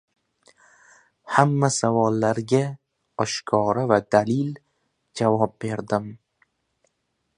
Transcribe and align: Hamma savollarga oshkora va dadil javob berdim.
Hamma 1.33 1.69
savollarga 1.75 2.61
oshkora 3.27 3.85
va 3.93 4.01
dadil 4.17 4.51
javob 5.23 5.55
berdim. 5.67 6.13